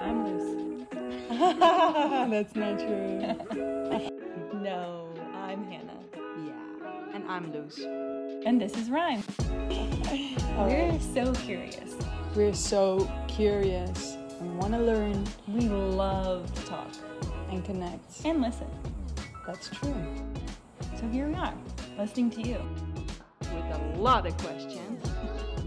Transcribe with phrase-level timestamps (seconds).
[0.00, 0.86] I'm Luce.
[2.30, 4.10] That's not true.
[4.54, 6.00] No, I'm Hannah.
[6.14, 6.52] Yeah.
[7.12, 7.78] And I'm loose.
[8.46, 9.22] And this is Rhyme.
[10.56, 11.94] We're so curious.
[12.34, 16.88] We're so curious and want to learn We love to talk
[17.50, 18.24] and connect.
[18.24, 18.66] and listen.
[19.46, 19.94] That's true.
[20.98, 21.52] So here we are,
[21.98, 22.58] listening to you.
[23.40, 25.04] With a lot of questions.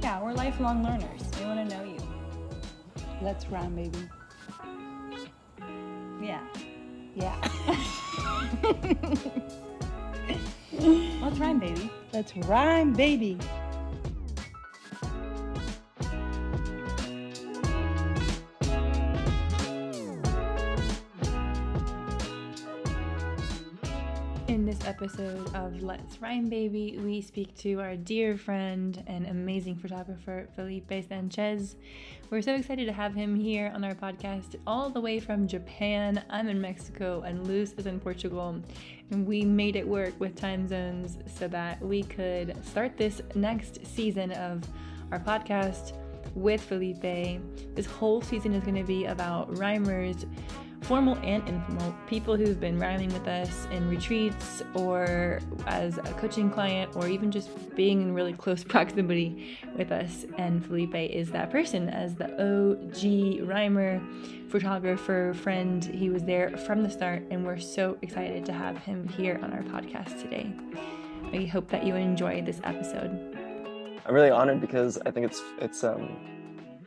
[0.01, 1.21] Yeah, we're lifelong learners.
[1.39, 1.99] We want to know you.
[3.21, 3.99] Let's rhyme, baby.
[6.21, 6.41] Yeah.
[7.15, 7.35] Yeah.
[11.21, 11.91] Let's rhyme, baby.
[12.13, 13.37] Let's rhyme, baby.
[24.47, 29.75] In this episode of Let's Rhyme Baby, we speak to our dear friend and amazing
[29.75, 31.75] photographer, Felipe Sanchez.
[32.29, 36.21] We're so excited to have him here on our podcast, all the way from Japan.
[36.29, 38.61] I'm in Mexico, and Luz is in Portugal.
[39.11, 43.85] And we made it work with time zones so that we could start this next
[43.87, 44.61] season of
[45.13, 45.93] our podcast
[46.35, 47.39] with Felipe.
[47.75, 50.25] This whole season is going to be about rhymers
[50.87, 56.49] formal and informal, people who've been rhyming with us in retreats or as a coaching
[56.49, 60.25] client or even just being in really close proximity with us.
[60.37, 64.01] And Felipe is that person as the OG rhymer,
[64.47, 65.83] photographer, friend.
[65.83, 69.51] He was there from the start, and we're so excited to have him here on
[69.51, 70.53] our podcast today.
[71.33, 73.37] We hope that you enjoy this episode.
[74.05, 76.36] I'm really honored because I think it's it's um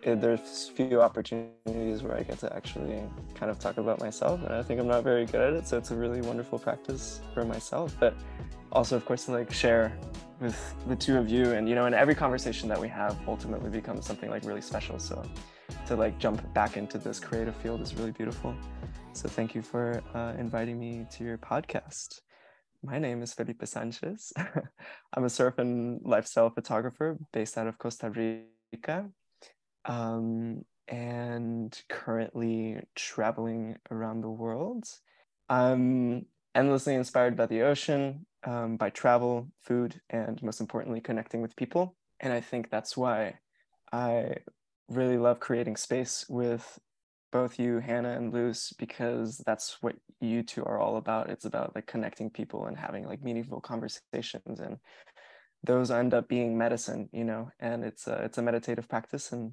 [0.03, 3.03] it, there's few opportunities where I get to actually
[3.35, 5.69] kind of talk about myself, and I think I'm not very good at it.
[5.69, 8.15] So it's a really wonderful practice for myself, but
[8.73, 9.97] also of course to like share
[10.41, 13.71] with the two of you, and you know, and every conversation that we have ultimately
[13.71, 14.99] becomes something like really special.
[14.99, 15.23] So
[15.87, 18.55] to like jump back into this creative field is really beautiful.
[19.13, 22.21] So thank you for uh, inviting me to your podcast.
[22.83, 24.33] My name is Felipe Sanchez.
[25.15, 29.11] I'm a surf and lifestyle photographer based out of Costa Rica
[29.85, 34.85] um, and currently traveling around the world.
[35.49, 41.57] I'm endlessly inspired by the ocean, um, by travel, food, and most importantly, connecting with
[41.57, 41.97] people.
[42.21, 43.39] And I think that's why
[43.93, 44.37] I
[44.89, 46.79] really love creating space with
[47.33, 51.31] both you, Hannah and Luce, because that's what you two are all about.
[51.31, 54.79] It's about like connecting people and having like meaningful conversations, and
[55.63, 57.51] those end up being medicine, you know.
[57.61, 59.53] And it's a, it's a meditative practice, and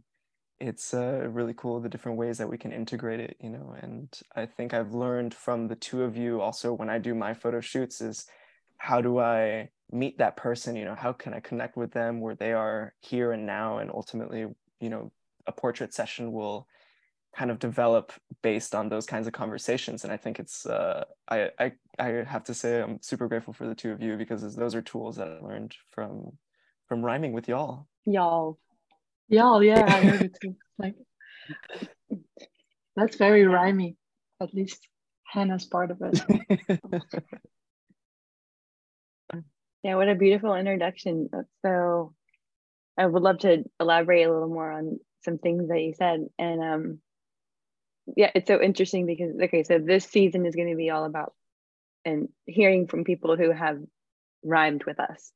[0.59, 3.75] it's uh, really cool the different ways that we can integrate it, you know.
[3.81, 7.33] And I think I've learned from the two of you also when I do my
[7.33, 8.25] photo shoots is
[8.77, 12.35] how do I meet that person, you know, how can I connect with them where
[12.35, 14.45] they are here and now, and ultimately,
[14.79, 15.11] you know,
[15.45, 16.67] a portrait session will
[17.35, 21.49] kind of develop based on those kinds of conversations and i think it's uh, I,
[21.59, 24.73] I i have to say i'm super grateful for the two of you because those
[24.73, 26.31] are tools that i learned from
[26.87, 28.57] from rhyming with y'all Y'all.
[29.29, 30.55] Y'all, yeah, I heard it too.
[30.77, 30.95] Like
[32.95, 33.95] that's very rhymy.
[34.41, 34.87] At least
[35.23, 37.01] Hannah's part of it.
[39.83, 41.29] Yeah, what a beautiful introduction.
[41.61, 42.13] So
[42.97, 46.25] I would love to elaborate a little more on some things that you said.
[46.37, 46.99] And um
[48.15, 51.33] yeah, it's so interesting because okay, so this season is going to be all about
[52.05, 53.77] and hearing from people who have
[54.43, 55.31] rhymed with us.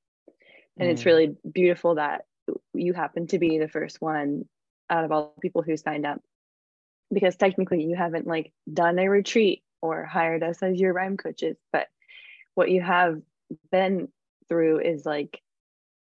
[0.80, 1.06] And it's Mm.
[1.06, 2.26] really beautiful that
[2.74, 4.46] you happen to be the first one
[4.90, 6.22] out of all the people who signed up.
[7.14, 11.58] Because technically you haven't like done a retreat or hired us as your rhyme coaches,
[11.74, 11.88] but
[12.56, 13.22] what you have
[13.72, 14.08] been
[14.48, 15.42] through is like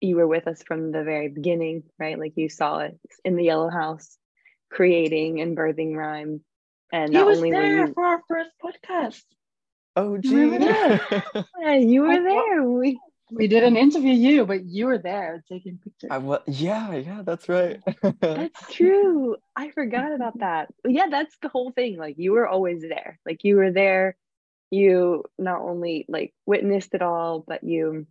[0.01, 2.19] you were with us from the very beginning, right?
[2.19, 2.95] Like you saw us
[3.25, 4.17] in the yellow house
[4.71, 6.41] creating and birthing rhyme.
[6.93, 9.23] And He not was only were there you for our first podcast.
[9.97, 11.47] oh Remember gee that?
[11.61, 12.63] Yeah, you were I- there.
[12.63, 13.01] We
[13.31, 16.11] We didn't interview you, but you were there taking pictures.
[16.11, 17.81] I, was, yeah yeah that's right
[18.21, 19.37] that's true.
[19.57, 20.69] I forgot about that.
[20.87, 21.97] Yeah, that's the whole thing.
[21.97, 23.19] Like you were always there.
[23.27, 24.17] Like you were there.
[24.71, 28.07] You not only like witnessed it all, but you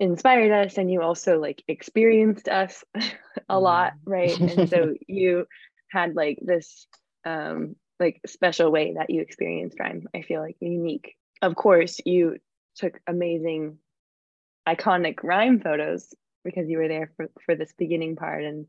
[0.00, 2.84] inspired us and you also like experienced us
[3.48, 4.38] a lot, right?
[4.38, 5.46] And so you
[5.90, 6.86] had like this
[7.24, 10.08] um like special way that you experienced rhyme.
[10.12, 11.14] I feel like unique.
[11.40, 12.38] Of course, you
[12.74, 13.78] took amazing
[14.68, 16.14] iconic rhyme photos
[16.44, 18.44] because you were there for, for this beginning part.
[18.44, 18.66] And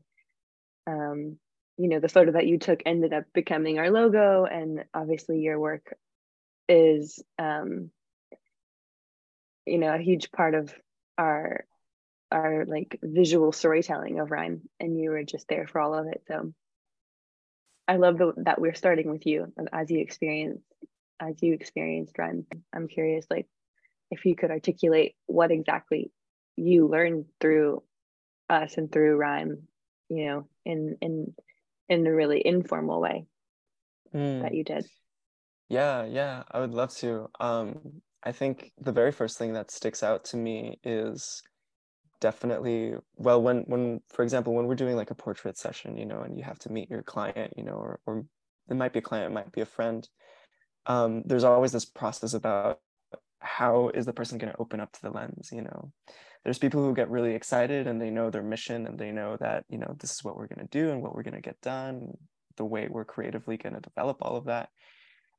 [0.86, 1.36] um
[1.76, 4.44] you know the photo that you took ended up becoming our logo.
[4.44, 5.96] And obviously your work
[6.68, 7.90] is um
[9.66, 10.74] you know a huge part of
[11.18, 11.64] our
[12.30, 14.62] our like visual storytelling of rhyme.
[14.80, 16.22] And you were just there for all of it.
[16.26, 16.52] So
[17.86, 20.62] I love the, that we're starting with you as you experience
[21.20, 22.46] as you experienced rhyme.
[22.74, 23.46] I'm curious, like,
[24.14, 26.12] if you could articulate what exactly
[26.56, 27.82] you learned through
[28.48, 29.66] us and through rhyme,
[30.08, 31.34] you know, in in
[31.88, 33.26] in a really informal way
[34.14, 34.42] mm.
[34.42, 34.86] that you did.
[35.68, 37.28] Yeah, yeah, I would love to.
[37.40, 41.42] Um, I think the very first thing that sticks out to me is
[42.20, 46.20] definitely well when when for example when we're doing like a portrait session you know
[46.20, 48.24] and you have to meet your client you know or, or
[48.70, 50.08] it might be a client it might be a friend
[50.86, 52.80] um, there's always this process about
[53.44, 55.92] how is the person going to open up to the lens you know?
[56.44, 59.64] There's people who get really excited and they know their mission and they know that
[59.68, 61.60] you know this is what we're going to do and what we're going to get
[61.60, 62.12] done
[62.56, 64.68] the way we're creatively going to develop all of that.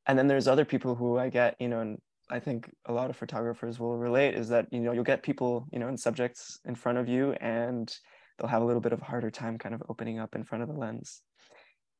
[0.07, 1.99] And then there's other people who i get you know and
[2.29, 5.67] i think a lot of photographers will relate is that you know you'll get people
[5.71, 7.95] you know and subjects in front of you and
[8.37, 10.61] they'll have a little bit of a harder time kind of opening up in front
[10.61, 11.21] of the lens.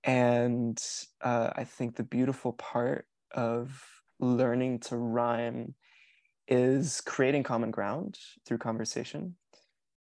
[0.04, 0.80] And
[1.22, 3.84] uh, i think the beautiful part of
[4.20, 5.74] learning to rhyme
[6.48, 9.36] is creating common ground through conversation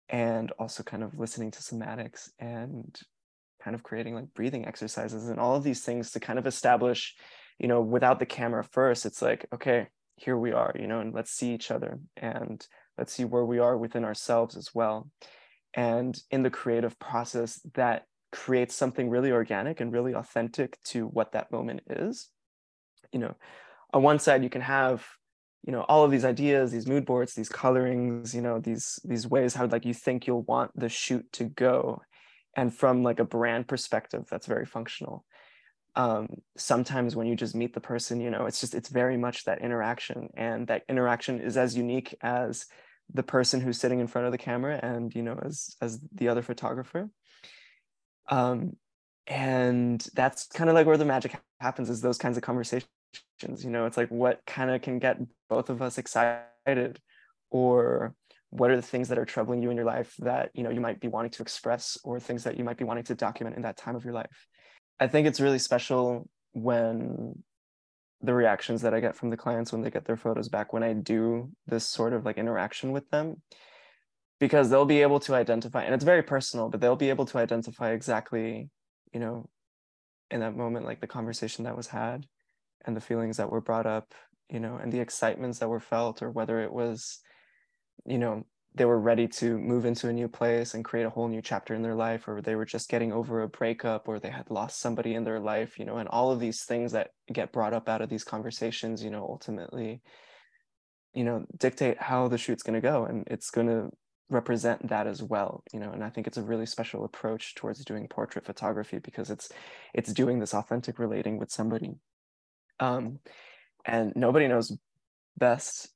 [0.09, 2.99] and also kind of listening to somatics and
[3.63, 7.15] kind of creating like breathing exercises and all of these things to kind of establish
[7.59, 11.13] you know without the camera first it's like okay here we are you know and
[11.13, 12.65] let's see each other and
[12.99, 15.09] let's see where we are within ourselves as well.
[15.73, 21.31] And in the creative process that creates something really organic and really authentic to what
[21.31, 22.27] that moment is.
[23.11, 23.35] You know
[23.91, 25.03] on one side you can have
[25.65, 29.27] you know all of these ideas these mood boards these colorings you know these these
[29.27, 32.01] ways how like you think you'll want the shoot to go.
[32.55, 35.23] And from like a brand perspective that's very functional.
[35.95, 36.27] Um,
[36.57, 39.61] sometimes when you just meet the person you know it's just it's very much that
[39.61, 40.29] interaction.
[40.35, 42.65] And that interaction is as unique as
[43.13, 46.29] the person who's sitting in front of the camera and you know as as the
[46.29, 47.09] other photographer.
[48.29, 48.75] Um,
[49.27, 52.89] and that's kind of like where the magic happens is those kinds of conversations
[53.43, 55.17] you know it's like what kind of can get
[55.49, 56.99] both of us excited?
[57.51, 58.13] Or
[58.51, 60.81] what are the things that are troubling you in your life that you know you
[60.81, 63.63] might be wanting to express or things that you might be wanting to document in
[63.63, 64.47] that time of your life?
[64.99, 67.43] I think it's really special when
[68.21, 70.83] the reactions that i get from the clients when they get their photos back when
[70.83, 73.41] i do this sort of like interaction with them
[74.39, 77.37] because they'll be able to identify and it's very personal but they'll be able to
[77.37, 78.69] identify exactly
[79.13, 79.47] you know
[80.31, 82.25] in that moment like the conversation that was had
[82.85, 84.13] and the feelings that were brought up
[84.49, 87.19] you know and the excitements that were felt or whether it was
[88.05, 88.43] you know
[88.75, 91.73] they were ready to move into a new place and create a whole new chapter
[91.73, 94.79] in their life or they were just getting over a breakup or they had lost
[94.79, 97.89] somebody in their life you know and all of these things that get brought up
[97.89, 100.01] out of these conversations you know ultimately
[101.13, 103.89] you know dictate how the shoot's going to go and it's going to
[104.29, 107.83] represent that as well you know and i think it's a really special approach towards
[107.83, 109.49] doing portrait photography because it's
[109.95, 111.95] it's doing this authentic relating with somebody
[112.79, 113.19] um,
[113.85, 114.75] and nobody knows
[115.37, 115.89] best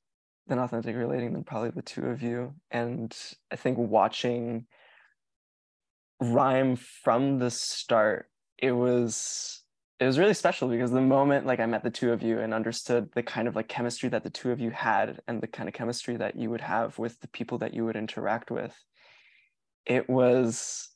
[0.46, 2.54] than authentic relating than probably the two of you.
[2.70, 3.16] And
[3.50, 4.66] I think watching
[6.20, 8.28] rhyme from the start,
[8.58, 9.62] it was
[10.00, 12.52] it was really special because the moment like I met the two of you and
[12.52, 15.68] understood the kind of like chemistry that the two of you had and the kind
[15.68, 18.74] of chemistry that you would have with the people that you would interact with,
[19.86, 20.90] it was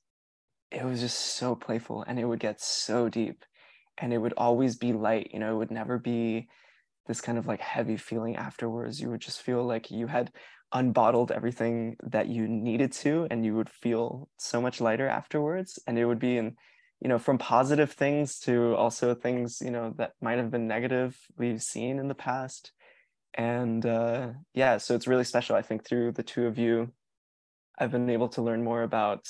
[0.71, 3.45] it was just so playful and it would get so deep
[4.01, 6.49] and it would always be light you know it would never be
[7.09, 9.01] this kind of like heavy feeling afterwards.
[9.01, 10.31] You would just feel like you had
[10.73, 15.79] unbottled everything that you needed to and you would feel so much lighter afterwards.
[15.87, 16.55] And it would be in
[17.01, 21.17] you know from positive things to also things you know that might have been negative
[21.37, 22.73] we've seen in the past.
[23.35, 26.91] And uh yeah so it's really special i think through the two of you
[27.79, 29.29] i've been able to learn more about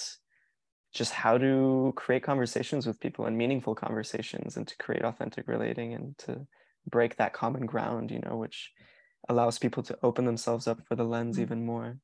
[0.98, 5.94] just how to create conversations with people and meaningful conversations and to create authentic relating
[5.94, 6.44] and to
[6.90, 8.72] break that common ground you know which
[9.28, 11.42] allows people to open themselves up for the lens mm.
[11.42, 11.98] even more.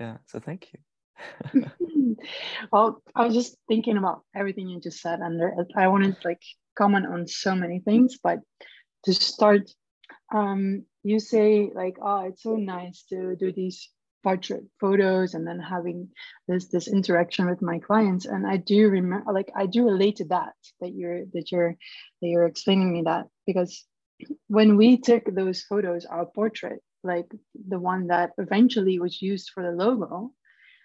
[0.00, 1.64] Yeah so thank you.
[2.72, 5.40] Well i was just thinking about everything you just said and
[5.76, 6.42] i wanted to like
[6.78, 8.38] comment on so many things but
[9.04, 9.70] to start
[10.34, 13.90] um you say like oh it's so nice to do these
[14.26, 16.08] portrait photos and then having
[16.48, 18.24] this this interaction with my clients.
[18.26, 21.72] And i do remember like i do relate to that that you're that you're
[22.20, 23.26] that you're explaining me that.
[23.46, 23.72] Because
[24.48, 27.30] when we took those photos our portrait like
[27.72, 30.32] the one that eventually was used for the logo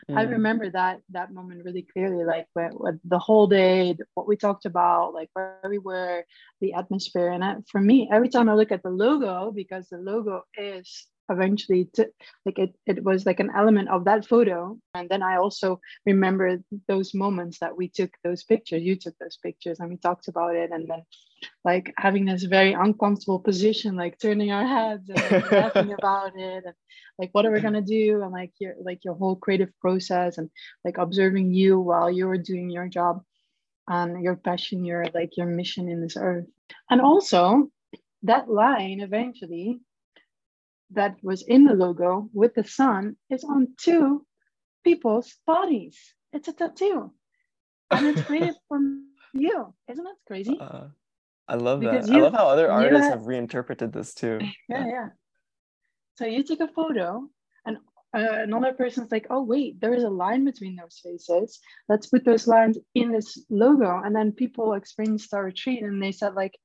[0.09, 0.17] mm.
[0.19, 4.35] i remember that that moment really clearly like where, where the whole day what we
[4.35, 6.25] talked about like where we were
[6.59, 7.29] the atmosphere.
[7.35, 11.07] And I, for me every time i look at the logo because the logo is
[11.31, 12.05] eventually t-
[12.45, 14.77] like it, it was like an element of that photo.
[14.93, 19.37] And then i also remember those moments that we took those pictures you took those
[19.37, 20.71] pictures and we talked about it.
[20.71, 21.03] And then
[21.63, 26.63] like having this very uncomfortable position like turning our heads and like, laughing about it
[26.65, 26.75] and
[27.17, 28.21] like what are we going to do?
[28.21, 30.49] And like your like your whole creative process and
[30.85, 33.23] like observing you while you were doing your job
[33.87, 36.45] and your passion your like your mission in this earth.
[36.89, 37.69] And also
[38.23, 39.79] that line eventually
[40.93, 44.25] that was in the logo with the sun is on two
[44.83, 45.97] people's bodies.
[46.33, 47.13] It's a tattoo.
[47.89, 49.73] And it's created from you.
[49.89, 50.57] Isn't that crazy?
[50.59, 50.87] Uh,
[51.47, 52.13] I love because that.
[52.13, 54.39] You, I love how other artists have reinterpreted this too.
[54.69, 55.07] Yeah, yeah.
[56.15, 57.27] So you take a photo
[57.65, 57.77] and
[58.13, 61.59] uh, another person's like, oh, wait, there is a line between those faces.
[61.89, 64.01] Let's put those lines in this logo.
[64.03, 66.57] And then people experienced our retreat and they said, like,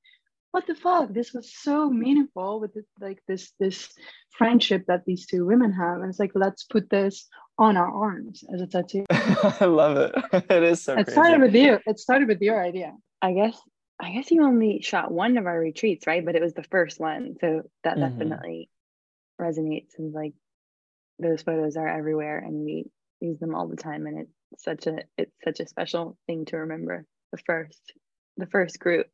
[0.51, 1.13] what the fuck?
[1.13, 3.89] This was so meaningful with this, like this this
[4.37, 5.99] friendship that these two women have.
[5.99, 7.27] And it's like let's put this
[7.57, 9.05] on our arms as a tattoo.
[9.11, 10.15] I love it.
[10.49, 11.11] It is so it crazy.
[11.11, 11.79] started with you.
[11.85, 12.93] It started with your idea.
[13.21, 13.59] I guess
[13.99, 16.23] i guess you only shot one of our retreats right?
[16.23, 17.35] But it was the first one.
[17.41, 18.17] So that mm-hmm.
[18.17, 18.69] definitely
[19.39, 20.33] resonates and like
[21.19, 22.89] those photos are everywhere and we
[23.19, 24.05] use them all the time.
[24.07, 27.05] And it's such a it's such a special thing to remember.
[27.31, 27.93] The first
[28.37, 29.07] the first group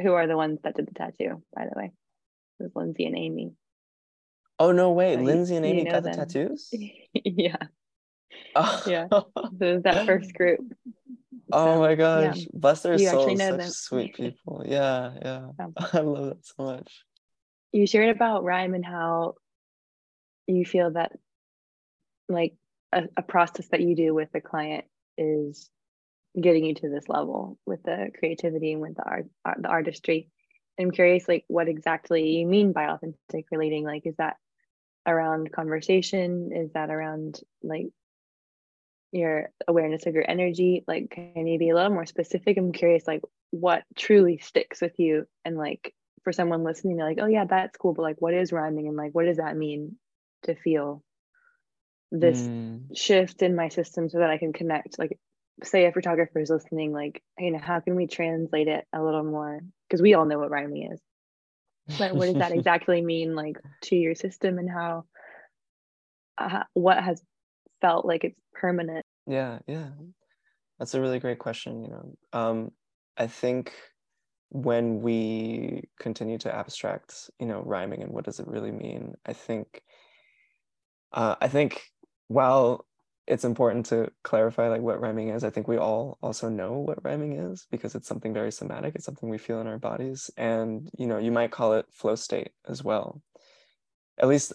[0.00, 1.92] who are the ones that did the tattoo, by the way.
[2.58, 3.52] It was Lindsay and Amy.
[4.58, 5.16] Oh no way.
[5.16, 6.72] So Lindsay and Amy got the tattoos?
[7.14, 7.56] yeah.
[8.54, 8.82] Oh.
[8.86, 9.08] Yeah.
[9.58, 10.60] So that first group.
[11.52, 12.38] Oh so, my gosh.
[12.38, 12.44] Yeah.
[12.52, 13.38] Bless their souls.
[13.38, 13.60] Such them.
[13.60, 14.62] sweet people.
[14.66, 15.46] Yeah, yeah.
[15.92, 17.04] I love that so much.
[17.72, 19.34] You shared about Rhyme and how
[20.46, 21.12] you feel that
[22.28, 22.54] like
[22.92, 24.84] a, a process that you do with the client
[25.16, 25.70] is
[26.38, 29.26] getting you to this level with the creativity and with the art,
[29.58, 30.28] the artistry.
[30.78, 33.84] I'm curious, like, what exactly you mean by authentic relating?
[33.84, 34.36] Like, is that
[35.06, 36.50] around conversation?
[36.54, 37.88] Is that around like
[39.12, 40.84] your awareness of your energy?
[40.86, 42.56] Like, can you be a little more specific?
[42.56, 47.18] I'm curious, like, what truly sticks with you, and like for someone listening, they're like,
[47.20, 49.96] oh yeah, that's cool, but like, what is rhyming, and like, what does that mean
[50.44, 51.02] to feel
[52.12, 52.82] this mm.
[52.94, 54.98] shift in my system so that I can connect?
[54.98, 55.18] Like,
[55.64, 59.24] say a photographer is listening, like, you know, how can we translate it a little
[59.24, 59.60] more?
[59.88, 61.00] Because we all know what rhyming is.
[61.98, 65.04] But what does that exactly mean, like, to your system and how,
[66.38, 67.22] uh, what has
[67.80, 69.04] felt like it's permanent?
[69.26, 69.88] Yeah, yeah.
[70.78, 71.84] That's a really great question.
[71.84, 72.70] You know, um,
[73.16, 73.72] I think
[74.50, 79.32] when we continue to abstract, you know, rhyming and what does it really mean, I
[79.32, 79.82] think,
[81.12, 81.82] uh, I think
[82.28, 82.86] while
[83.26, 85.44] it's important to clarify like what rhyming is.
[85.44, 88.94] I think we all also know what rhyming is because it's something very somatic.
[88.94, 90.30] It's something we feel in our bodies.
[90.36, 93.22] And you know, you might call it flow state as well.
[94.18, 94.52] At least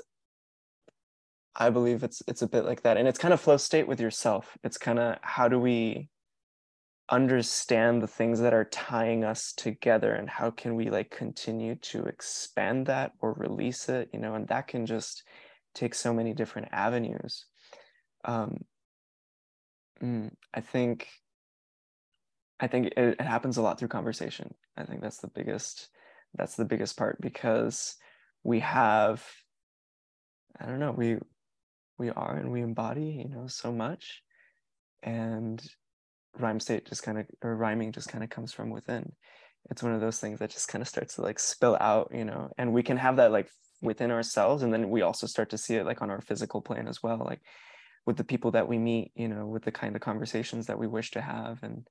[1.55, 2.97] I believe it's it's a bit like that.
[2.97, 4.57] And it's kind of flow state with yourself.
[4.63, 6.09] It's kind of how do we
[7.09, 12.03] understand the things that are tying us together and how can we like continue to
[12.05, 15.23] expand that or release it, you know, and that can just
[15.75, 17.45] take so many different avenues
[18.25, 18.57] um,
[20.01, 21.07] mm, I think
[22.59, 24.53] I think it, it, happens a lot through conversation.
[24.77, 25.89] I think that's the biggest
[26.33, 27.95] that's the biggest part because
[28.43, 29.23] we have
[30.59, 31.17] I don't know we
[31.97, 34.21] we are and we embody you know so much.
[35.03, 35.61] And
[36.37, 39.11] rhyme state just kind of or rhyming just kind of comes from within.
[39.69, 42.25] It's one of those things that just kind of starts to like spill out you
[42.25, 43.49] know and we can have that like
[43.81, 46.87] within ourselves and then we also start to see it like on our physical plane
[46.87, 47.21] as well.
[47.23, 47.41] Like
[48.05, 50.87] with the people that we meet you know with the kind of conversations that we
[50.87, 51.59] wish to have.
[51.63, 51.87] And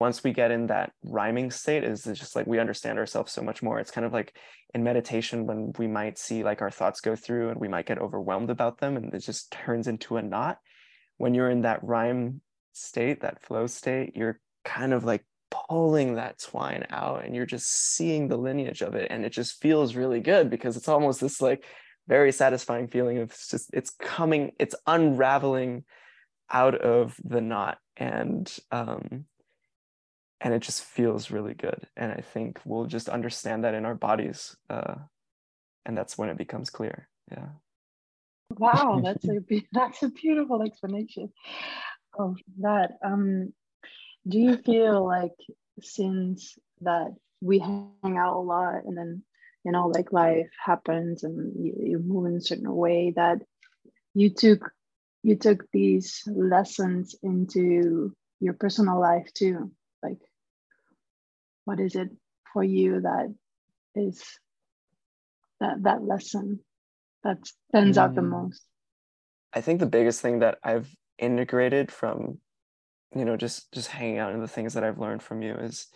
[0.00, 3.62] once we get in that rhyming state is just like we understand ourselves so much
[3.62, 3.78] more.
[3.78, 4.36] It's kind of like
[4.74, 8.00] in meditation when we might see like our thoughts go through and we might get
[8.00, 10.58] overwhelmed about them and it just turns into a knot.
[11.18, 12.40] When you're in that rhyme
[12.72, 15.24] state that flow state you're kind of like
[15.68, 19.08] pulling that twine out and you're just seeing the lineage of it.
[19.10, 21.64] And it just feels really good because it's almost this like
[22.08, 25.84] very satisfying feeling of just it's coming it's unraveling
[26.50, 27.78] out of the knot.
[27.96, 29.26] And um
[30.40, 31.86] and it just feels really good.
[31.96, 34.94] And i think we'll just understand that in our bodies uh
[35.84, 37.08] and that's when it becomes clear.
[37.30, 37.48] Yeah.
[38.50, 39.38] Wow that's a
[39.72, 41.32] that's a beautiful explanation
[42.18, 42.92] of that.
[43.04, 43.52] Um
[44.26, 45.34] do you feel like
[45.80, 49.22] since that we hang out a lot and then
[49.64, 53.38] you know like life happens and you, you move in a certain way that
[54.14, 54.70] you took
[55.22, 59.70] you took these lessons into your personal life too
[60.02, 60.18] like
[61.64, 62.10] what is it
[62.52, 63.32] for you that
[63.94, 64.22] is
[65.60, 66.60] that that lesson
[67.22, 67.38] that
[67.68, 68.00] stands mm.
[68.00, 68.30] out the mm.
[68.30, 68.62] most
[69.52, 70.88] i think the biggest thing that i've
[71.18, 72.38] integrated from
[73.14, 75.86] you know just just hanging out and the things that i've learned from you is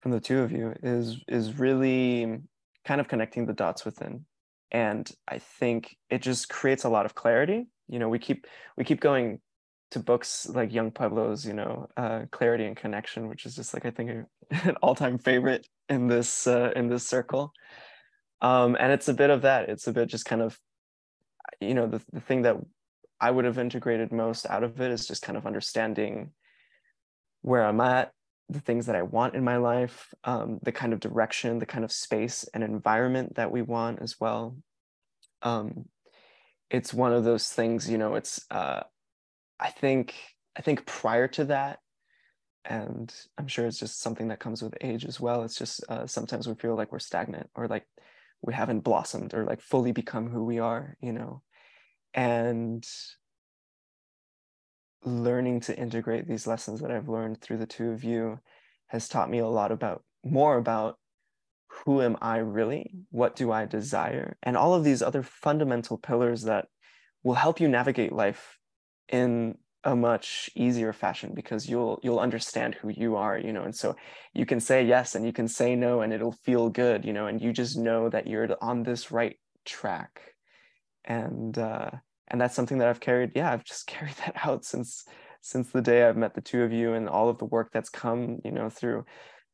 [0.00, 2.40] from the two of you is is really
[2.84, 4.24] kind of connecting the dots within.
[4.72, 7.66] And i think it just creates a lot of clarity.
[7.88, 8.46] You know we keep
[8.76, 9.40] we keep going
[9.90, 13.84] to books like Yung Pueblo's you know uh, clarity and connection which is just like
[13.84, 14.10] i think
[14.64, 17.52] an all-time favorite in this uh, in this circle.
[18.42, 19.68] Um, and it's a bit of that.
[19.68, 20.58] It's a bit just kind of
[21.60, 22.56] you know the, the thing that
[23.20, 26.30] i would have integrated most out of it is just kind of understanding
[27.42, 28.12] where i'm at
[28.50, 31.84] the things that i want in my life um, the kind of direction the kind
[31.84, 34.56] of space and environment that we want as well.
[35.42, 35.86] Um,
[36.68, 38.82] it's one of those things you know it's uh,
[39.58, 40.14] i think
[40.56, 41.78] i think prior to that
[42.64, 46.06] and i'm sure it's just something that comes with age as well it's just uh,
[46.06, 47.86] sometimes we feel like we're stagnant or like
[48.42, 51.42] we haven't blossomed or like fully become who we are you know?
[52.14, 52.86] And
[55.04, 58.38] learning to integrate these lessons that i've learned through the two of you
[58.88, 60.98] has taught me a lot about more about
[61.70, 62.90] who am i really?
[63.10, 64.36] What do i desire?
[64.42, 66.66] And all of these other fundamental pillars that
[67.22, 68.58] will help you navigate life
[69.08, 73.62] in a much easier fashion because you'll you'll understand who you are you know?
[73.62, 73.96] And so
[74.34, 77.26] you can say yes and you can say no and it'll feel good you know?
[77.26, 80.20] And you just know that you're on this right track.
[81.04, 81.90] And uh
[82.30, 85.04] and that's something that I've carried yeah I've just carried that out since
[85.42, 87.88] since the day I've met the two of you and all of the work that's
[87.88, 89.04] come you know through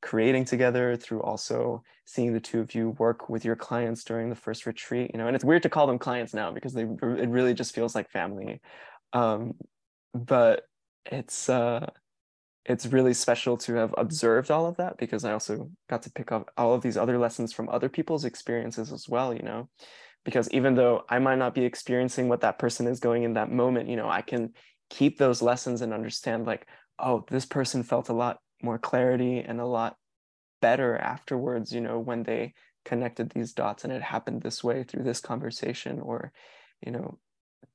[0.03, 4.37] creating together through also seeing the two of you work with your clients during the
[4.37, 7.29] first retreat you know and it's weird to call them clients now because they it
[7.29, 8.61] really just feels like family
[9.13, 9.55] um
[10.15, 10.65] but
[11.11, 11.87] it's uh
[12.69, 16.33] it's really special to have observed all of that because I also got to pick
[16.33, 19.69] up all of these other lessons from other people's experiences as well, you know.
[20.27, 23.51] Because even though I might not be experiencing what that person is going in that
[23.51, 24.53] moment, you know, I can
[24.91, 26.67] keep those lessons and understand like,
[26.99, 29.97] oh, this person felt a lot more clarity and a lot
[30.61, 32.55] better afterwards, you know, when they
[32.85, 36.33] connected these dots and it happened this way through this conversation or,
[36.85, 37.19] you know,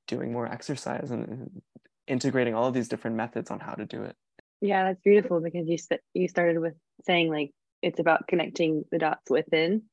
[0.07, 1.61] doing more exercise and
[2.05, 4.15] integrating all of these different methods on how to do it.
[4.59, 6.73] Yeah, that's beautiful because you st- you started with
[7.05, 9.83] saying like it's about connecting the dots within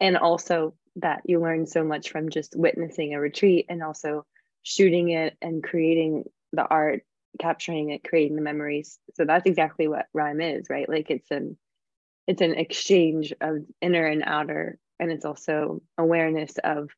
[0.00, 4.24] and also that you learn so much from just witnessing a retreat and also
[4.62, 7.02] shooting it and creating the art
[7.38, 11.56] capturing it creating the memories so that's exactly what rhyme is right like it's an
[12.26, 16.90] it's an exchange of inner and outer and it's also awareness of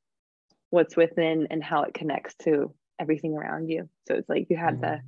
[0.71, 3.89] what's within and how it connects to everything around you.
[4.07, 4.83] So it's like you had mm-hmm.
[4.83, 5.01] the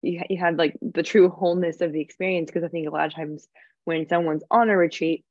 [0.00, 3.06] you, you had like the true wholeness of the experience because I think a lot
[3.06, 3.48] of times
[3.84, 5.24] when someone's on a retreat,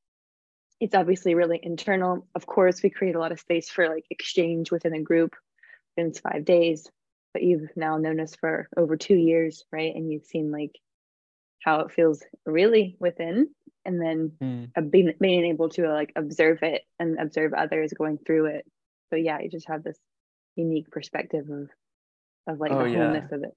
[0.80, 2.28] it's obviously really internal.
[2.36, 5.36] Of course, we create a lot of space for like exchange within a group.
[5.96, 6.88] And it's five days,
[7.34, 9.96] but you've now known us for over two years, right?
[9.96, 10.78] And you've seen like
[11.64, 13.50] how it feels really within,
[13.84, 14.92] and then mm.
[14.92, 18.66] being being able to like observe it and observe others going through it.
[19.10, 19.98] So yeah, you just have this
[20.56, 21.70] unique perspective of
[22.48, 23.36] of like oh, the wholeness yeah.
[23.36, 23.54] of it.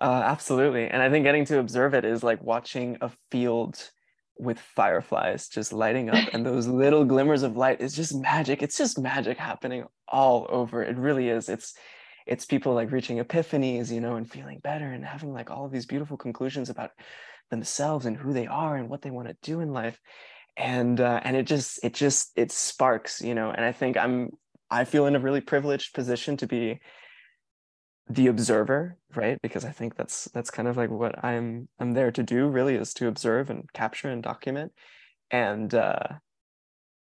[0.00, 0.86] Uh, absolutely.
[0.86, 3.90] And I think getting to observe it is like watching a field
[4.38, 8.62] with fireflies just lighting up and those little glimmers of light is just magic.
[8.62, 10.82] It's just magic happening all over.
[10.82, 11.48] It really is.
[11.48, 11.74] It's
[12.26, 15.72] it's people like reaching epiphanies, you know, and feeling better and having like all of
[15.72, 16.90] these beautiful conclusions about
[17.50, 19.98] themselves and who they are and what they want to do in life.
[20.56, 23.50] And uh, and it just it just it sparks, you know.
[23.50, 24.30] And I think I'm
[24.70, 26.80] I feel in a really privileged position to be
[28.08, 29.38] the observer right?
[29.42, 32.74] Because i think that's that's kind of like what i'm i'm there to do really
[32.74, 34.72] is to observe and capture and document.
[35.30, 36.08] And uh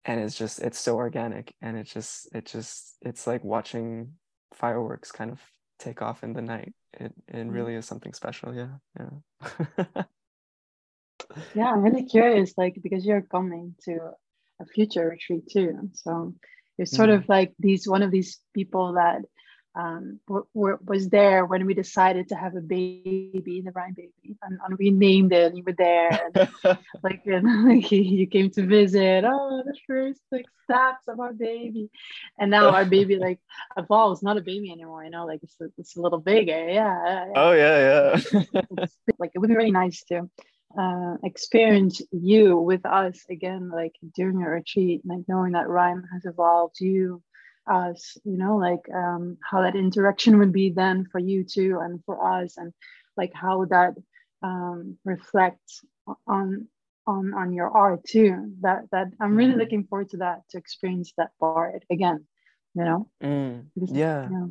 [0.05, 4.13] and it's just it's so organic and it just it just it's like watching
[4.55, 5.41] fireworks kind of
[5.79, 6.75] take off in the night.
[6.93, 7.51] It it mm-hmm.
[7.51, 8.55] really is something special.
[8.55, 8.75] Yeah.
[8.99, 10.03] Yeah.
[11.55, 14.11] Yeah i'm really curious like because you're coming to
[14.63, 15.91] a future retreat too.
[15.93, 16.35] So
[16.79, 17.17] you're sort mm.
[17.17, 19.23] of like these one of these people that
[19.75, 24.79] um, was there when we decided to have a baby, the Rhyme baby, and, and
[24.79, 25.47] we named it.
[25.47, 26.49] And you were there, and,
[27.03, 29.25] like, and, like you came to visit.
[29.27, 31.89] Oh, the first like steps of our baby,
[32.39, 33.39] and now our baby like
[33.79, 35.05] evolves, not a baby anymore.
[35.05, 36.69] You know, like it's a, it's a little bigger.
[36.69, 37.27] Yeah.
[37.27, 37.33] yeah.
[37.35, 38.85] Oh yeah, yeah.
[39.19, 40.29] like it would be really nice to
[40.79, 46.27] uh, experience you with us again, like during a retreat, like knowing that Rhyme has
[46.27, 47.23] evolved you
[47.71, 52.03] us you know like um, how that interaction would be then for you too and
[52.05, 52.73] for us and
[53.17, 53.95] like how that
[54.43, 55.85] um, reflects
[56.27, 56.67] on
[57.07, 58.53] on on your art too.
[58.61, 59.59] That that I'm really Mhm.
[59.59, 62.27] looking forward to that to experience that part again.
[62.75, 64.29] You know, Mm, Because- yeah.
[64.31, 64.47] yeah.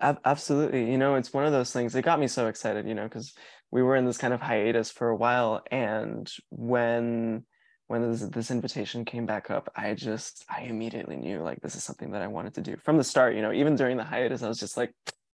[0.00, 0.90] Ab- Absolutely.
[0.90, 1.94] You know, it's one of those things.
[1.94, 3.34] It got me so excited, you know, because
[3.70, 7.44] we were in this kind of hiatus for a while, and when
[7.88, 11.82] when this this invitation came back up, I just I immediately knew like this is
[11.82, 13.34] something that I wanted to do from the start.
[13.34, 14.92] You know, even during the hiatus, I was just like,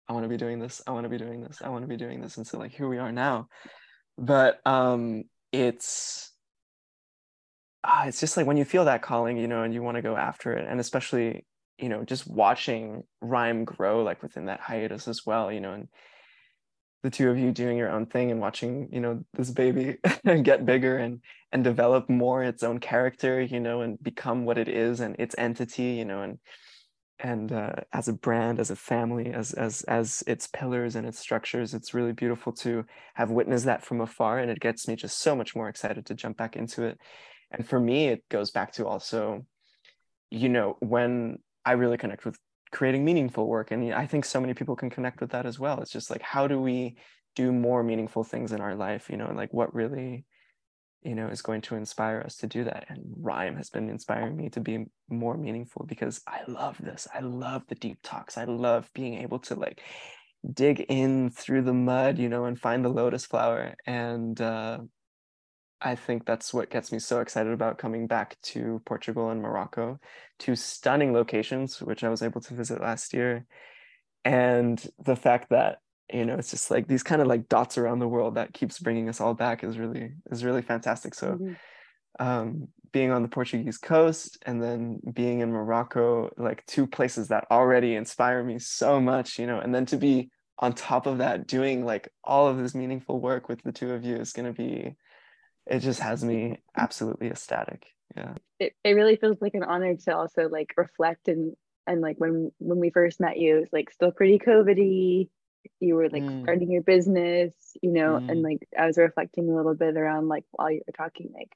[0.09, 0.83] I want to be doing this.
[0.87, 1.61] I want to be doing this.
[1.63, 2.37] I want to be doing this.
[2.37, 3.49] And so like here we are now.
[4.17, 6.33] But um, it's
[7.85, 10.03] ah, it's just like when you feel that calling, you know, and you want to
[10.03, 11.45] go after it, and especially
[11.79, 15.89] you know just watching rhyme grow like within that hiatus as well you know and
[17.03, 19.97] the two of you doing your own thing and watching you know this baby
[20.43, 21.21] get bigger and
[21.53, 25.35] and develop more its own character you know and become what it is and its
[25.39, 26.39] entity you know and
[27.21, 31.19] and uh, as a brand as a family as as as its pillars and its
[31.19, 31.75] structures.
[31.75, 32.85] It's really beautiful to
[33.15, 36.15] have witnessed that from afar and it gets me just so much more excited to
[36.15, 37.01] jump back into it.
[37.51, 39.45] And for me it goes back to also
[40.31, 42.39] you know when i really connect with
[42.71, 45.81] creating meaningful work and i think so many people can connect with that as well.
[45.81, 46.97] It's just like how do we
[47.37, 50.25] do more meaningful things in our life you know like what really
[51.03, 52.87] you know is going to inspire us to do that?
[52.89, 57.07] And rhyme has been inspiring me to be more meaningful because i love this.
[57.15, 58.37] I love the deep talks.
[58.37, 59.83] I love being able to like
[60.53, 64.79] dig in through the mud you know and find the lotus flower and uh
[65.81, 70.01] I think that's what gets me so excited about coming back to Portugal and Morocco,
[70.39, 73.47] two stunning locations, which I was able to visit last year.
[74.25, 75.79] And the fact that,
[76.13, 78.81] you know, it's just like these kind of like dots around the world that keeps
[78.81, 81.15] bringing us all back is really, is really fantastic.
[81.15, 81.57] So Mhm.
[82.19, 87.47] um, being on the Portuguese coast and then being in Morocco, like two places that
[87.51, 91.47] already inspire me so much, you know, and then to be on top of that
[91.47, 94.53] doing like all of this meaningful work with the two of you is going to
[94.53, 94.97] be
[95.69, 97.87] it just has me absolutely ecstatic.
[98.17, 98.35] Yeah.
[98.59, 101.55] It, it really feels like an honor to also like reflect and
[101.87, 105.29] and like when when we first met you it's like still pretty covidy.
[105.81, 106.43] You were like Mm.
[106.43, 107.53] starting your business
[107.83, 108.45] you know and Mm.
[108.45, 111.53] like i was reflecting a little bit around like while you were talking like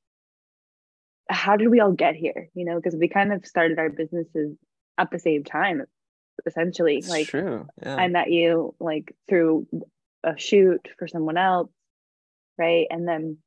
[1.28, 2.48] how did we all get here?
[2.54, 4.56] You know because we kind of started our businesses
[4.98, 5.82] at the same time
[6.46, 6.98] essentially.
[6.98, 7.66] It's like true.
[7.82, 7.96] Yeah.
[7.96, 9.66] I met you like through
[10.24, 11.70] a shoot for someone else,
[12.58, 12.86] right?
[12.90, 13.38] And then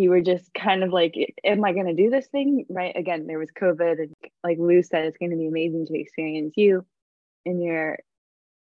[0.00, 2.64] you were just kind of like, am I going to do this thing?
[2.70, 2.96] Right.
[2.96, 3.98] Again, there was COVID.
[3.98, 6.86] And like Lou said, it's going to be amazing to experience you
[7.44, 7.98] in your,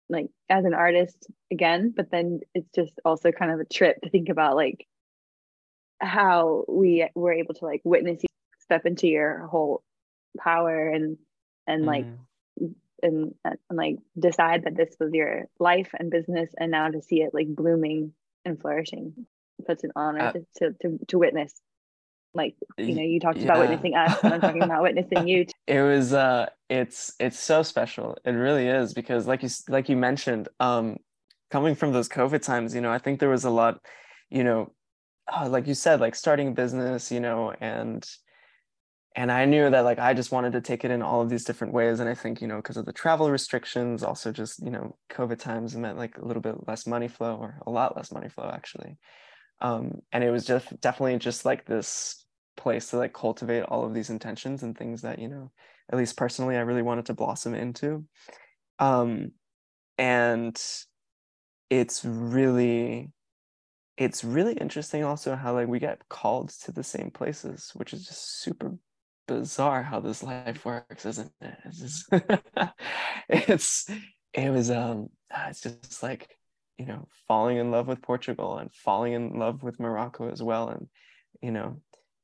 [0.09, 1.91] like, as an artist again.
[1.95, 4.85] But then it's just also kind of a trip to think about like
[5.99, 8.27] how we were able to like witness you
[8.59, 9.83] step into your whole
[10.37, 11.17] power and,
[11.65, 12.75] and like, Mhm.
[13.01, 17.21] and, and like decide that this was your life and business and now to see
[17.21, 18.13] it like blooming
[18.45, 19.25] and flourishing
[19.65, 21.53] such an honor Uh, to, to, to witness.
[22.35, 23.45] Like you know you talked yeah.
[23.45, 27.61] about witnessing us and i'm talking about witnessing you it was uh it's it's so
[27.61, 28.17] special.
[28.25, 30.97] It really is because like you like you mentioned um
[31.51, 33.79] coming from those covid times you know i think there was a lot
[34.31, 34.71] you know
[35.31, 38.03] uh, like you said like starting a business you know and
[39.15, 41.43] and i knew that like i just wanted to take it in all of these
[41.43, 41.99] different ways.
[41.99, 45.37] And i think you know because of the travel restrictions also just you know covid
[45.37, 48.49] times meant like a little bit less money flow or a lot less money flow
[48.51, 48.97] actually
[49.63, 53.93] um and it was just definitely just like this place to like cultivate all of
[53.93, 55.51] these intentions and things that you know
[55.91, 58.05] at least personally i really wanted to blossom into.
[58.79, 59.31] Um
[59.97, 60.61] and
[61.69, 63.11] it's really
[63.97, 68.05] it's really interesting also how like we get called to the same places which is
[68.05, 68.75] just super
[69.27, 71.55] bizarre how this life works isn't it?
[71.65, 72.09] It's just
[73.29, 73.89] it's
[74.33, 76.37] it was um ah, it's just like
[76.77, 80.69] you know falling in love with portugal and falling in love with morocco as well.
[80.69, 80.87] And
[81.41, 81.81] you know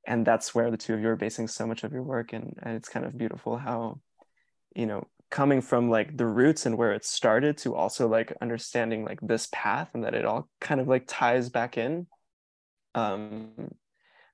[0.07, 2.33] and that's where the two of you are basing so much of your work.
[2.33, 3.99] And, and it's kind of beautiful how
[4.75, 9.05] you know coming from like the roots and where it started to also like understanding
[9.05, 12.07] like this path and that it all kind of like ties back in
[12.95, 13.51] um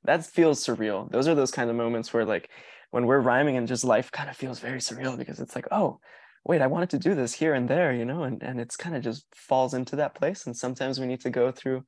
[0.06, 1.12] that feels surreal.
[1.12, 2.50] Those are those kind of moments where like
[2.92, 6.00] when we're rhyming and just life kind of feels very surreal because it's like oh
[6.46, 8.96] wait i wanted to do this here and there you know and, and it's kind
[8.96, 11.84] of just falls into that place and sometimes we need to go through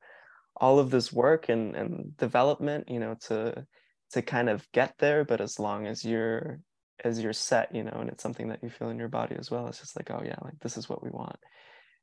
[0.56, 3.64] all of this work and, and development you know to
[4.10, 6.60] to kind of get there but as long as you're
[7.04, 9.50] as you're set you know and it's something that you feel in your body as
[9.50, 11.36] well it's just like oh yeah like this is what we want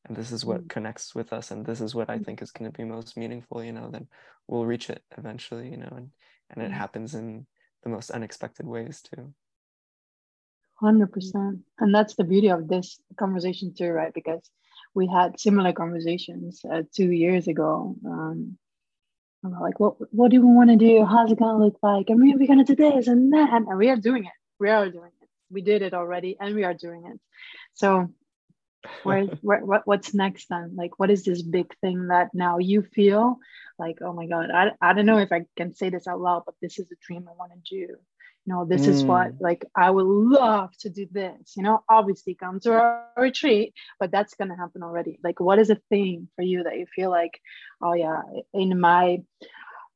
[0.08, 0.70] and this is what Mm.
[0.70, 3.64] connects with us and this is what i think is going to be most meaningful
[3.64, 4.08] you know then
[4.48, 6.12] we'll reach it eventually you know and
[6.52, 6.76] and it Mm.
[6.76, 7.46] happens in
[7.84, 9.34] the most unexpected ways too
[10.76, 14.14] Hundred percent, and that's the beauty of this conversation too, right?
[14.14, 14.42] Because
[14.94, 18.58] we had similar conversations uh, two years ago um,
[19.52, 21.06] like, what what do we want to do?
[21.06, 22.10] How's it gonna look like?
[22.10, 24.32] And we're gonna do this and that, and we are doing it.
[24.60, 25.30] We are doing it.
[25.50, 27.20] We did it already, and we are doing it.
[27.74, 28.10] So,
[29.04, 30.76] where, where what, what's next then?
[30.76, 33.38] Like, what is this big thing that now you feel
[33.78, 36.44] like, oh my god, I I don't know if I can say this out loud,
[36.46, 37.96] but this is a dream I want to do
[38.46, 38.90] you know this mm.
[38.90, 39.38] is what mm.
[39.42, 44.12] like i would love to do this you know obviously come to our retreat but
[44.12, 45.20] that's going to happen already.
[45.24, 47.40] Like what is a thing for you that you feel like
[47.82, 48.22] oh yeah
[48.54, 49.22] in my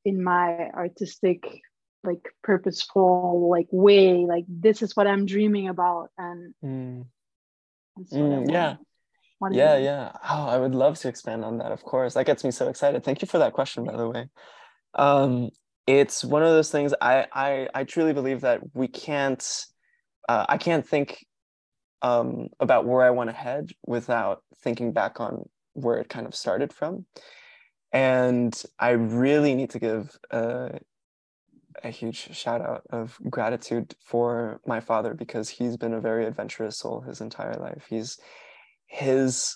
[0.05, 1.62] in my artistic
[2.03, 7.05] like purposeful like way like this is what i'm dreaming about and mm.
[8.13, 8.77] Mm, yeah.
[9.51, 10.12] yeah yeah.
[10.23, 12.13] Oh i would love to expand on that of course.
[12.13, 13.03] That gets me so excited.
[13.03, 14.29] Thank you for that question by the way.
[14.93, 15.49] Um
[15.89, 19.43] it's one of those things I I, I truly believe that we can't
[20.28, 21.25] uh, I can't think
[22.04, 26.36] um, about where I want to head without thinking back on where it kind of
[26.36, 27.08] started from.
[27.91, 30.78] And I really need to give a,
[31.84, 36.78] a huge shout out of gratitude for my father because he's been a very adventurous
[36.78, 37.88] soul his entire life.
[37.89, 38.19] He's
[38.86, 39.56] his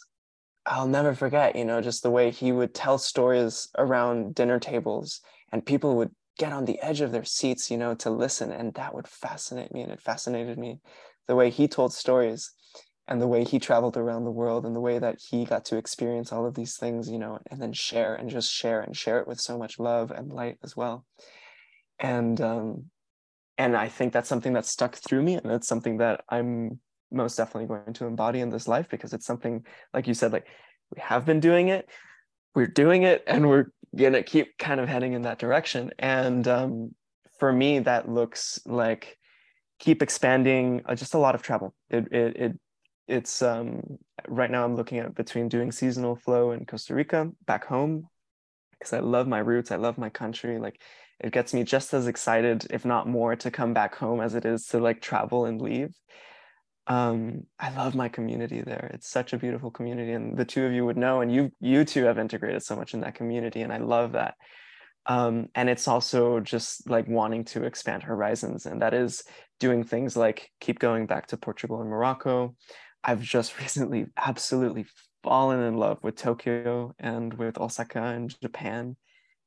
[0.66, 5.22] I'll never forget, you know, just the way he would tell stories around dinner tables
[5.52, 8.52] and people would get on the edge of their seats, you know, to listen.
[8.52, 9.82] And that would fascinate me.
[9.82, 10.80] And it fascinated me
[11.28, 12.52] the way he told stories
[13.08, 15.78] and the way he traveled around the world and the way that he got to
[15.78, 19.20] experience all of these things, you know, and then share and just share and share
[19.20, 21.06] it with so much love and light as well.
[22.00, 22.86] And um,
[23.58, 26.80] and I think that's something that stuck through me, and it's something that I'm
[27.12, 30.48] most definitely going to embody in this life because it's something, like you said, like
[30.96, 31.88] we have been doing it,
[32.56, 35.92] we're doing it, and we're gonna keep kind of heading in that direction.
[36.00, 36.96] And um,
[37.40, 39.18] for me, that looks like
[39.80, 41.74] keep expanding uh, just a lot of travel.
[41.90, 42.60] It, it, it
[43.08, 47.66] it's um, right now I'm looking at between doing seasonal flow in Costa Rica back
[47.66, 48.08] home
[48.72, 49.72] because I love my roots.
[49.72, 50.58] I love my country.
[50.58, 50.82] Like
[51.20, 54.46] it gets me just as excited, if not more, to come back home as it
[54.46, 55.94] is to like travel and leave
[56.88, 58.92] um, I love my community there.
[58.94, 61.86] It's such a beautiful community, and the two of you would know, and you you
[61.86, 64.36] two have integrated so much in that community, and I love that.
[65.06, 69.24] Um, and it's also just like wanting to expand horizons, and that is
[69.60, 72.56] doing things like keep going back to Portugal and Morocco.
[73.04, 74.86] I've just recently absolutely
[75.24, 78.98] fallen in love with Tokyo and with Osaka and Japan.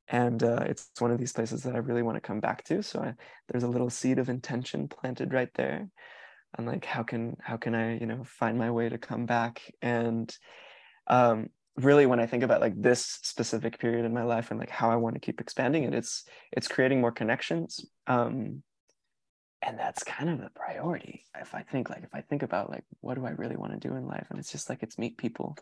[0.09, 2.81] And uh, it's one of these places that I really want to come back to.
[2.81, 3.13] So I,
[3.49, 5.89] there's a little seed of intention planted right there
[6.57, 9.61] and like how can how can i you know find my way to come back?
[9.81, 10.35] And
[11.07, 14.69] um really when i think about like this specific period in my life and like
[14.69, 18.63] how i want to keep expanding it it's it's creating more connections um
[19.61, 22.83] and that's kind of the priority if i think like if i think about like
[23.01, 24.27] what do i really want to do in life?
[24.29, 25.57] And it's just like it's meet people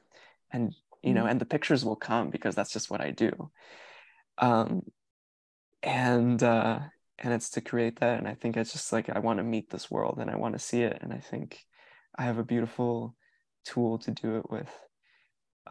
[0.52, 1.32] and you know mm-hmm.
[1.32, 3.52] and the pictures will come because that's just what i do.
[4.38, 4.84] Um
[5.84, 6.80] and uh
[7.20, 9.70] and it's to create that and i think it's just like i want to meet
[9.70, 11.66] this world and i want to see it and i think
[12.18, 13.16] i have a beautiful
[13.66, 14.70] tool to do it with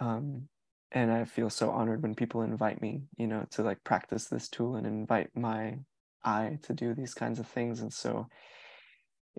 [0.01, 0.49] um,
[0.93, 4.49] and i feel so honored when people invite me you know to like practice this
[4.49, 5.77] tool and invite my
[6.25, 8.27] eye to do these kinds of things and so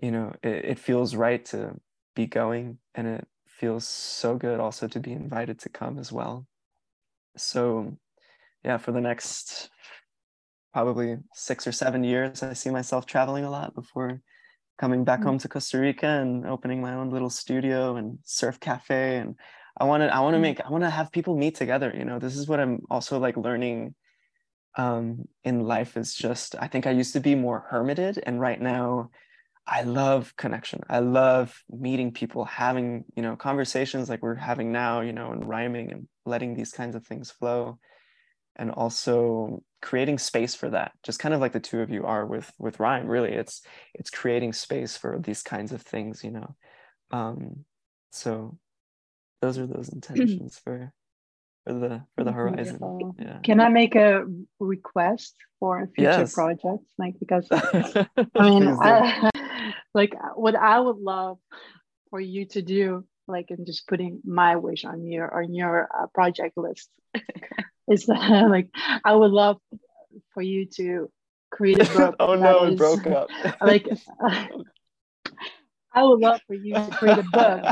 [0.02, 1.74] you know it, it feels right to
[2.14, 6.46] be going and it feels so good also to be invited to come as well.
[7.36, 7.96] So
[8.64, 9.70] yeah for the next
[10.76, 14.20] probably six or seven years, I see myself traveling a lot before
[14.76, 15.28] coming back mm-hmm.
[15.28, 19.16] home to Costa Rica and opening my own little studio and surf cafe.
[19.16, 19.36] And
[19.80, 20.42] I want to, I want to mm-hmm.
[20.42, 21.90] make, I want to have people meet together.
[21.96, 23.94] You know, this is what I'm also like learning
[24.76, 28.22] um, in life is just, I think I used to be more hermited.
[28.26, 29.08] And right now,
[29.66, 30.80] I love connection.
[30.90, 35.48] I love meeting people, having, you know, conversations like we're having now, you know, and
[35.48, 37.78] rhyming and letting these kinds of things flow
[38.56, 42.26] and also creating space for that just kind of like the two of you are
[42.26, 43.32] with with rhyme really.
[43.32, 43.62] It's
[43.94, 46.56] it's creating space for these kinds of things you know?
[47.10, 47.64] Um
[48.10, 48.58] so
[49.42, 50.92] those are those intentions for
[51.64, 52.78] for the for the horizon.
[53.18, 53.38] Yeah.
[53.42, 54.24] can i make a
[54.60, 56.32] request for future yes.
[56.32, 59.30] projects like because i mean I,
[59.94, 61.38] like what i would love
[62.10, 66.06] for you to do like and just putting my wish on your on your uh,
[66.14, 66.88] project list
[67.88, 68.68] is that like
[69.04, 69.58] I would love
[70.34, 71.10] for you to
[71.50, 72.16] create a book.
[72.20, 73.30] oh no, it broke up.
[73.60, 73.88] like
[75.92, 77.64] I would love for you to create a book.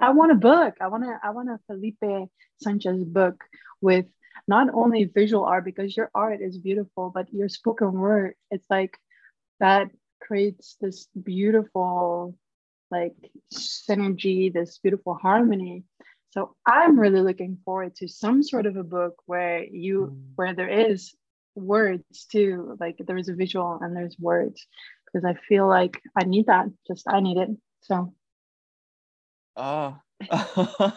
[0.00, 0.74] I want a book.
[0.80, 1.18] I want to.
[1.22, 2.28] I want a Felipe
[2.60, 3.42] Sanchez book
[3.80, 4.06] with
[4.48, 8.34] not only visual art because your art is beautiful, but your spoken word.
[8.50, 8.98] It's like
[9.60, 9.88] that
[10.20, 12.36] creates this beautiful
[12.90, 13.14] like
[13.54, 15.84] synergy, this beautiful harmony
[16.32, 20.22] so I'm really looking forward to some sort of a book where you mm.
[20.34, 21.14] where there is
[21.54, 22.76] words too.
[22.80, 24.66] Like there's a visual and there's words
[25.06, 26.66] because I feel like I need that.
[26.86, 27.50] Just I need it.
[27.82, 28.14] So.
[29.56, 29.98] Oh.
[30.30, 30.96] oh,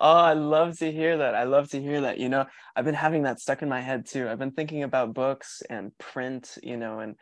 [0.00, 1.34] I love to hear that.
[1.34, 2.18] I love to hear that.
[2.18, 4.26] You know, I've been having that stuck in my head too.
[4.26, 7.16] I've been thinking about books and print, you know, and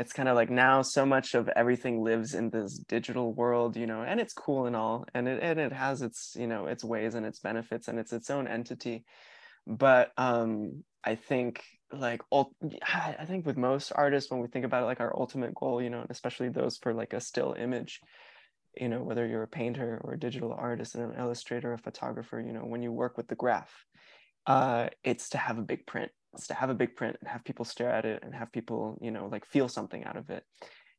[0.00, 3.86] it's kind of like now so much of everything lives in this digital world you
[3.86, 6.82] know and it's cool and all and it and it has its you know its
[6.82, 9.04] ways and its benefits and it's its own entity.
[9.66, 14.86] But um i think like i think with most artists when we think about it
[14.86, 18.00] like our ultimate goal you know especially those for like a still image
[18.76, 22.40] you know whether you're a painter or a digital artist and an illustrator a photographer
[22.40, 23.84] you know when you work with the graph
[24.46, 26.10] uh it's to have a big print
[26.46, 29.10] to have a big print and have people stare at it and have people you
[29.10, 30.44] know like feel something out of it.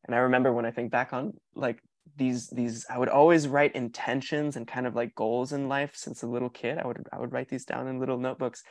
[0.06, 1.80] And i remember when i think back on like
[2.16, 6.24] these these i would always write intentions and kind of like goals in life since
[6.24, 6.78] a little kid.
[6.78, 8.64] I would i would write these down in little notebooks.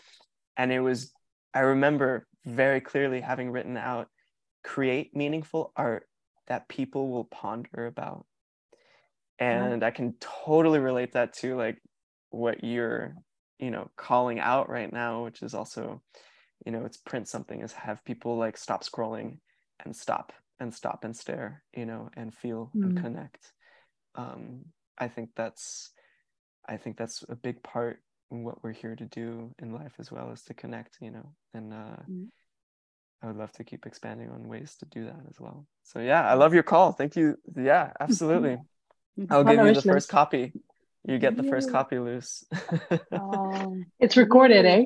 [0.56, 1.12] And it was
[1.54, 4.08] i remember very clearly having written out
[4.62, 6.06] create meaningful art
[6.48, 8.26] that people will ponder about.
[9.40, 9.72] Mm-hmm.
[9.72, 11.78] And i can totally relate that to like
[12.30, 13.14] what you're
[13.58, 16.02] you know calling out right now which is also
[16.64, 19.38] you know it's print something is have people like stop scrolling
[19.84, 22.84] and stop and stop and stare you know and feel mm.
[22.84, 23.52] and connect.
[24.14, 24.66] Um
[24.98, 25.90] i think that's
[26.68, 30.12] i think that's a big part in what we're here to do in life as
[30.12, 32.26] well is to connect you know and uh mm.
[33.22, 35.66] i would love to keep expanding on ways to do that as well.
[35.84, 36.92] So yeah i love your call.
[36.92, 37.36] Thank you.
[37.56, 38.58] Yeah absolutely.
[39.30, 40.52] I'll give you the first copy.
[41.04, 42.44] You get the first copy Luz
[43.12, 44.84] um, it's recorded eh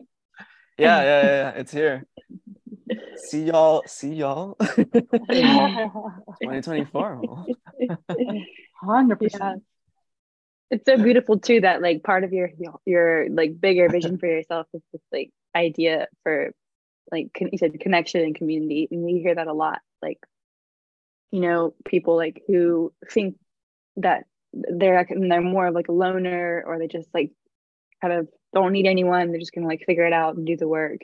[0.78, 2.06] yeah, yeah, yeah, it's here.
[3.16, 3.82] See y'all.
[3.86, 4.56] See y'all.
[4.60, 7.46] 2024.
[8.80, 9.62] Hundred percent.
[10.70, 12.50] It's so beautiful too that like part of your
[12.84, 16.52] your like bigger vision for yourself is this like idea for
[17.10, 19.80] like you said connection and community, and we hear that a lot.
[20.02, 20.18] Like,
[21.30, 23.36] you know, people like who think
[23.96, 27.32] that they're they're more of like a loner or they just like
[28.00, 30.68] kind of don't need anyone they're just gonna like figure it out and do the
[30.68, 31.00] work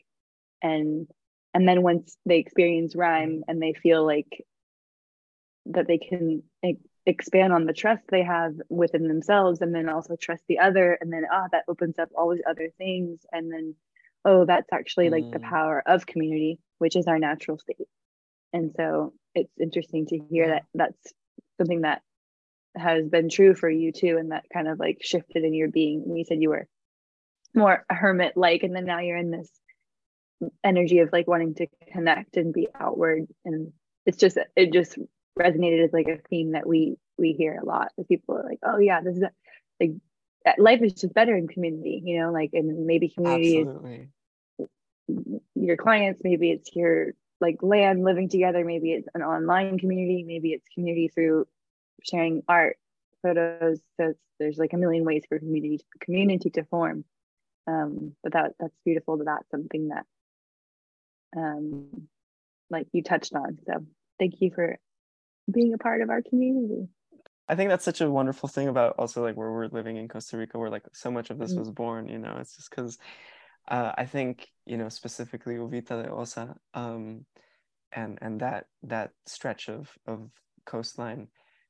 [0.62, 1.06] and
[1.52, 4.44] and then once they experience RYME and they feel like
[5.66, 6.42] that they can
[7.06, 11.12] expand on the trust they have within themselves and then also trust the other and
[11.12, 13.74] then ah oh, that opens up all these other things and then
[14.24, 15.12] oh that's actually mm.
[15.12, 15.48] like the mm.
[15.48, 17.88] power of community which is our natural state
[18.52, 21.12] and so it's interesting to hear that that's
[21.58, 22.02] something that
[22.76, 26.04] has been true for you too and that kind of like shifted in your being
[26.16, 26.68] you said you were
[27.54, 29.50] more hermit like and then now you're in this
[30.64, 33.72] energy of like wanting to connect and be outward and
[34.06, 34.98] it's just it just
[35.38, 38.58] resonated as like a theme that we we hear a lot of people are like
[38.64, 39.30] oh yeah this is a,
[39.80, 39.92] like
[40.58, 44.08] life is just better in community you know like and maybe community Absolutely.
[44.58, 50.24] is your clients maybe it's your like land living together maybe it's an online community
[50.26, 51.46] maybe it's community through
[52.04, 52.76] sharing art
[53.22, 57.04] photos so there's like a million ways for community community to form
[57.66, 60.04] um, but that that's beautiful that that's something that
[61.36, 62.08] um,
[62.70, 63.58] like you touched on.
[63.66, 63.84] So
[64.18, 64.78] thank you for
[65.50, 66.88] being a part of our community.
[67.48, 70.36] I think that's such a wonderful thing about also like where we're living in costa
[70.36, 71.58] rica where like so much of this mm-hmm.
[71.58, 72.96] was born you know it's just because
[73.66, 77.26] uh, i think you know specifically uvita de osa um,
[77.90, 80.30] and and that that stretch of of
[80.64, 81.26] coastline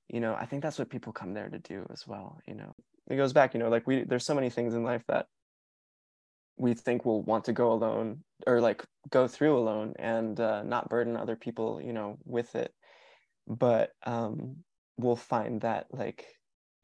[0.09, 2.75] you know i think that's what people come there to do as well you know.
[3.09, 5.29] It goes back you know like we there's so many things in life that
[6.61, 10.89] we think will want to go alone or like go through alone and uh, not
[10.89, 12.73] burden other people you know with it.
[13.47, 14.57] But um,
[14.97, 16.27] we'll find that like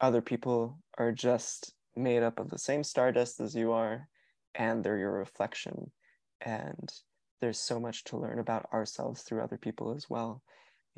[0.01, 4.07] other people are just made up of the same stardust as you are
[4.55, 5.91] and they're your reflection.
[6.41, 6.89] And
[7.41, 10.41] there's so much to learn about ourselves through other people as well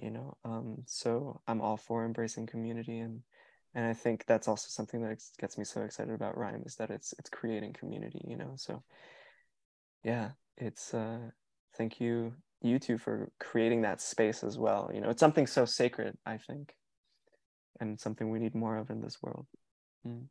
[0.01, 0.37] you know?
[0.45, 3.21] Um, so i'm all for embracing community and
[3.75, 6.89] and i think that's also something that gets me so excited about RYME is that
[6.89, 8.53] it's it's creating community you know?
[8.55, 8.83] So
[10.03, 11.19] yeah it's uh
[11.77, 15.09] thank you you two for creating that space as well you know?
[15.09, 16.73] It's something so sacred i think
[17.79, 19.45] and something we need more of in this world.
[20.07, 20.25] Mm.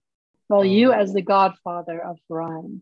[0.48, 2.80] well um, you as the godfather of RYME.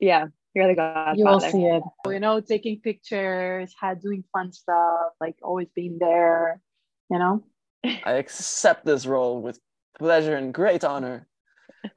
[0.00, 1.82] Yeah you're the godfather you will see it.
[2.06, 6.60] You know taking pictures had doing fun stuff like always being there
[7.10, 7.44] you know?
[7.84, 9.60] I accept this role with
[9.98, 11.26] pleasure and great honor.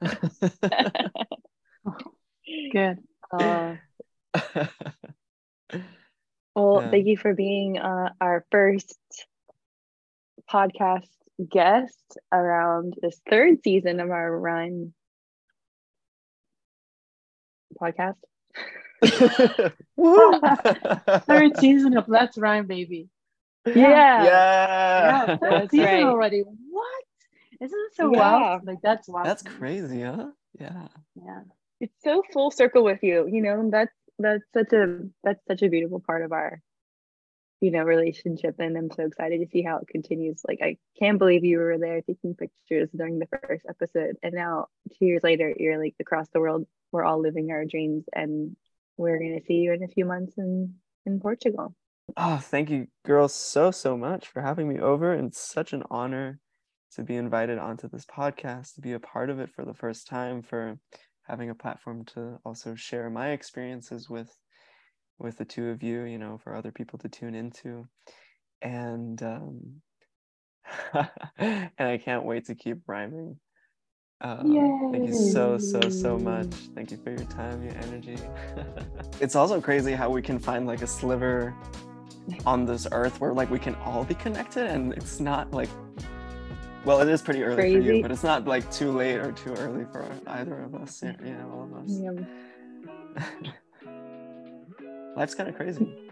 [2.72, 2.98] Good.
[3.32, 3.76] Uh,
[6.54, 6.90] well, yeah.
[6.90, 8.98] thank you for being uh, our first
[10.50, 11.08] podcast
[11.48, 14.92] guest around this third season of our run
[17.80, 18.16] podcast.
[21.26, 23.08] Third season of Let's RYME, baby.
[23.66, 23.74] Yeah.
[23.74, 24.24] yeah.
[24.24, 26.02] Yeah, third That's season right.
[26.02, 26.42] already.
[26.42, 27.04] What?
[27.60, 28.18] Isn't it so Yeah.
[28.18, 28.64] wild?
[28.64, 29.26] Like that's wild.
[29.26, 30.30] That's crazy, huh?
[30.58, 30.88] Yeah.
[31.14, 31.42] Yeah.
[31.80, 35.68] It's so full circle with you, you know, that's that's such a that's such a
[35.68, 36.60] beautiful part of our
[37.62, 40.42] you know relationship and I'm so excited to see how it continues.
[40.46, 44.66] Like I can't believe you were there taking pictures during the first episode and now
[44.98, 48.56] two years later you're like across the world we're all living our dreams and
[48.96, 50.74] we're gonna see you in a few months in
[51.06, 51.74] in Portugal.
[52.16, 55.12] Oh, thank you, girls, so, so much for having me over.
[55.12, 56.40] And it's such an honor
[56.94, 60.06] to be invited onto this podcast, to be a part of it for the first
[60.06, 60.78] time, for
[61.26, 64.34] having a platform to also share my experiences with
[65.18, 67.86] with the two of you, you know, for other people to tune into.
[68.62, 69.82] And um
[71.38, 73.36] and I can't wait to keep RYMING.
[74.22, 76.52] Um, thank you so so so much.
[76.74, 78.18] Thank you for your time, your energy.
[79.20, 81.54] it's also crazy how we can find like a sliver
[82.44, 85.70] on this earth where like we can all be connected and it's not like
[86.84, 89.52] well it is pretty early for you but it's not like too late or too
[89.54, 93.52] early for either of us you you know all of us Yeah.
[95.16, 96.10] life's kind of crazy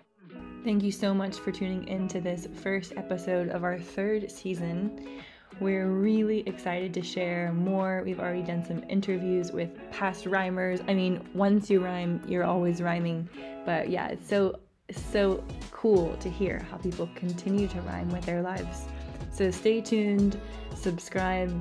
[0.64, 5.22] Thank you so much for tuning in to this first episode of our third season.
[5.60, 8.02] We're really excited to share more.
[8.04, 10.82] We've already done some interviews with past RYMERS.
[10.88, 13.28] I mean, once you RYME, you're always RYMING.
[13.64, 14.58] But yeah, it's so
[14.90, 18.82] so cool to hear how people continue to RYME with their lives.
[19.38, 20.40] So stay tuned,
[20.74, 21.54] subscribe,